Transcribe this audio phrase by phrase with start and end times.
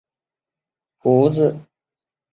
[0.97, 1.59] 风胡子。